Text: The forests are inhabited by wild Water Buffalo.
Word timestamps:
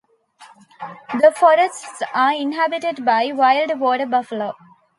The 1.19 1.31
forests 1.31 2.01
are 2.15 2.33
inhabited 2.33 3.05
by 3.05 3.31
wild 3.33 3.79
Water 3.79 4.07
Buffalo. 4.07 4.55